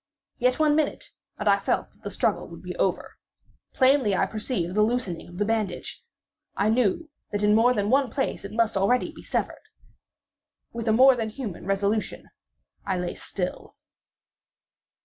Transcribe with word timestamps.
Yet 0.39 0.57
one 0.57 0.75
minute, 0.75 1.11
and 1.37 1.47
I 1.47 1.59
felt 1.59 1.91
that 1.91 2.01
the 2.01 2.09
struggle 2.09 2.47
would 2.47 2.63
be 2.63 2.75
over. 2.77 3.19
Plainly 3.71 4.15
I 4.15 4.25
perceived 4.25 4.73
the 4.73 4.81
loosening 4.81 5.27
of 5.29 5.37
the 5.37 5.45
bandage. 5.45 6.01
I 6.57 6.69
knew 6.71 7.11
that 7.31 7.43
in 7.43 7.53
more 7.53 7.75
than 7.75 7.91
one 7.91 8.09
place 8.09 8.43
it 8.43 8.51
must 8.51 8.73
be 8.73 8.79
already 8.79 9.13
severed. 9.21 9.61
With 10.73 10.87
a 10.87 10.91
more 10.91 11.15
than 11.15 11.29
human 11.29 11.67
resolution 11.67 12.31
I 12.83 12.97
lay 12.97 13.13
still. 13.13 13.75